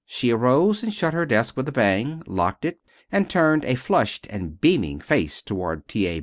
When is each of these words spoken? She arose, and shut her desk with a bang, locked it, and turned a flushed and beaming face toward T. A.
She 0.07 0.31
arose, 0.31 0.81
and 0.81 0.91
shut 0.91 1.13
her 1.13 1.27
desk 1.27 1.55
with 1.55 1.67
a 1.67 1.71
bang, 1.71 2.23
locked 2.25 2.65
it, 2.65 2.79
and 3.11 3.29
turned 3.29 3.63
a 3.65 3.75
flushed 3.75 4.25
and 4.31 4.59
beaming 4.59 4.99
face 4.99 5.43
toward 5.43 5.87
T. 5.87 6.07
A. 6.07 6.19